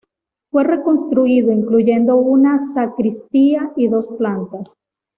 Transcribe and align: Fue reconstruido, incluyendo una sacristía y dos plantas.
Fue 0.49 0.63
reconstruido, 0.63 1.51
incluyendo 1.51 2.15
una 2.15 2.59
sacristía 2.73 3.71
y 3.75 3.87
dos 3.87 4.07
plantas. 4.17 4.73